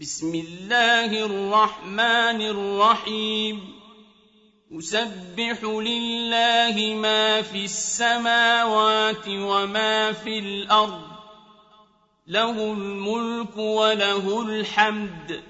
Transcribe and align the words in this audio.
بسم 0.00 0.34
الله 0.34 1.24
الرحمن 1.24 2.40
الرحيم. 2.40 3.80
يسبح 4.70 5.64
لله 5.64 6.94
ما 6.94 7.42
في 7.42 7.64
السماوات 7.64 9.28
وما 9.28 10.12
في 10.12 10.38
الأرض. 10.38 11.02
له 12.26 12.50
الملك 12.50 13.56
وله 13.56 14.42
الحمد. 14.42 15.42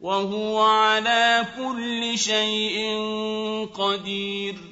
وهو 0.00 0.62
على 0.62 1.46
كل 1.56 2.18
شيء 2.18 2.96
قدير. 3.74 4.71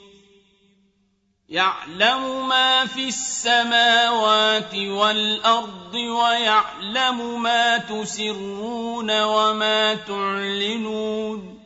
يعلم 1.51 2.47
ما 2.47 2.85
في 2.85 3.07
السماوات 3.07 4.75
والأرض 4.75 5.93
ويعلم 5.93 7.43
ما 7.43 7.77
تسرون 7.77 9.21
وما 9.21 9.93
تعلنون 9.93 11.59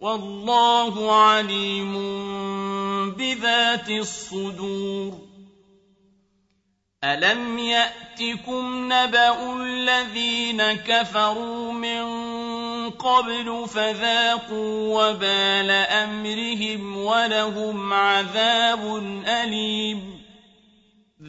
والله 0.00 1.12
عليم 1.12 1.92
بذات 3.10 3.90
الصدور 3.90 5.18
ألم 7.04 7.58
يأتكم 7.58 8.92
نبأ 8.92 9.52
الذين 9.62 10.72
كفروا 10.72 11.72
من 11.72 12.02
قبل 12.90 13.68
فذاقوا 13.68 15.04
وبال 15.04 15.70
أمرهم 15.70 16.96
ولهم 16.96 17.92
عذاب 17.92 18.96
أليم. 19.26 20.20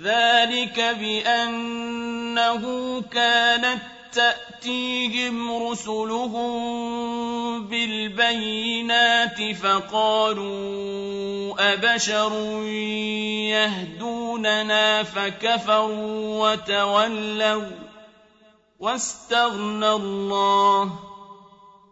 ذلك 0.04 0.96
بأنه 1.00 2.64
كانت 3.02 3.82
تأتيهم 4.14 5.68
رسلهم 5.68 7.68
بالبينات 7.68 9.56
فقالوا 9.56 10.54
أبشر 11.74 12.34
يهدوننا 13.54 15.04
فكفروا 15.04 16.52
وتولوا 16.52 17.72
واستغنى 18.80 19.90
الله 19.90 21.17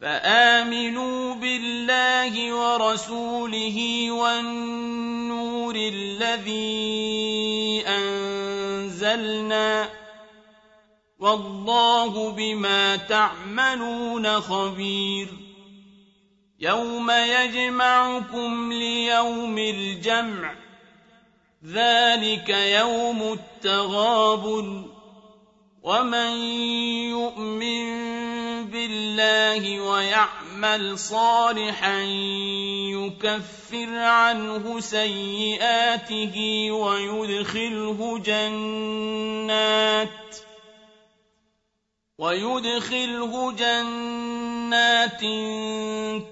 فامنوا 0.00 1.34
بالله 1.34 2.54
ورسوله 2.54 4.10
والنور 4.10 5.74
الذي 5.76 7.82
انزلنا 7.86 9.88
والله 11.18 12.30
بما 12.30 12.96
تعملون 12.96 14.40
خبير 14.40 15.28
يوم 16.60 17.10
يجمعكم 17.10 18.72
ليوم 18.72 19.58
الجمع 19.58 20.54
ذلك 21.64 22.48
يوم 22.48 23.22
التغابن 23.22 24.86
ومن 25.82 26.30
يؤمن 27.10 28.17
بالله 28.72 29.80
ويعمل 29.80 30.98
صالحا 30.98 32.02
يكفر 32.92 33.98
عنه 33.98 34.80
سيئاته 34.80 36.68
ويدخله 36.70 38.18
جنات 38.18 40.08
ويدخله 42.18 43.52
جنات 43.52 45.20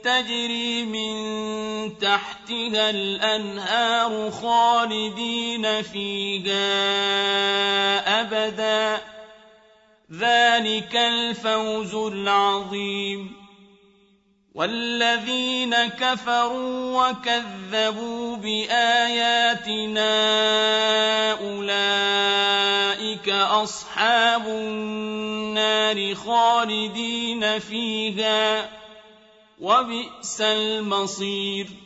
تجري 0.04 0.84
من 0.84 1.98
تحتها 1.98 2.91
الأنهار 2.91 4.30
خالدين 4.30 5.82
فيها 5.82 6.66
أبدا 8.20 9.16
ذلك 10.12 10.97
الفوز 10.97 11.94
العظيم. 11.94 13.47
والذين 14.55 15.75
كفروا 15.75 17.09
وكذبوا 17.09 18.37
بآياتنا 18.37 20.11
أولئك 21.33 23.28
أصحاب 23.28 24.47
النار 24.47 26.15
خالدين 26.15 27.59
فيها 27.59 28.71
وبئس 29.61 30.41
المصير. 30.41 31.85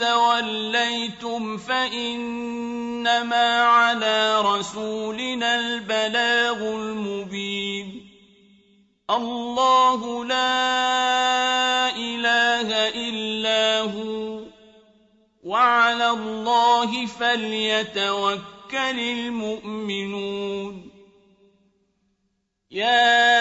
توليتم 0.00 1.56
فإنما 1.56 3.48
على 3.62 4.40
رسولنا 4.40 5.60
البلاغ 5.60 6.62
المبين. 6.62 8.08
الله 9.10 10.24
لا 10.24 11.96
إله 11.96 12.88
إلا 13.08 13.80
هو 13.80 14.40
وعلى 15.44 16.10
الله 16.10 17.06
فليتوكل 17.06 18.98
المؤمنون. 19.00 20.90
يا 22.70 23.37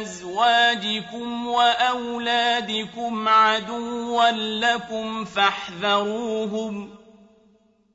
من 0.00 0.06
أزواجكم 0.06 1.46
وأولادكم 1.46 3.28
عدوا 3.28 4.30
لكم 4.30 5.24
فاحذروهم 5.24 6.90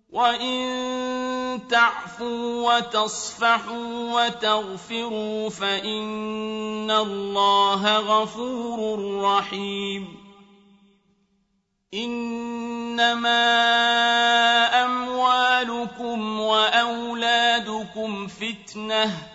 وإن 0.09 1.61
تعفوا 1.69 2.77
وتصفحوا 2.77 4.11
وتغفروا 4.13 5.49
فإن 5.49 6.91
الله 6.91 7.97
غفور 7.97 8.99
رحيم 9.21 10.07
اموالكم 11.93 13.25
أموالكم 14.85 16.39
وأولادكم 16.39 18.27
فتنة 18.27 19.34